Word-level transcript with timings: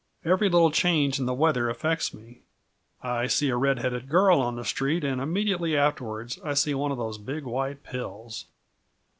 Every 0.25 0.49
little 0.49 0.71
change 0.71 1.19
in 1.19 1.27
the 1.27 1.33
weather 1.35 1.69
affects 1.69 2.11
me. 2.11 2.41
I 3.03 3.27
see 3.27 3.49
a 3.49 3.55
red 3.55 3.77
headed 3.77 4.09
girl 4.09 4.41
on 4.41 4.55
the 4.55 4.65
street 4.65 5.03
and 5.03 5.21
immediately 5.21 5.77
afterwards 5.77 6.39
I 6.43 6.55
see 6.55 6.73
one 6.73 6.91
of 6.91 6.97
these 6.97 7.19
big 7.23 7.43
white 7.45 7.83
pills." 7.83 8.47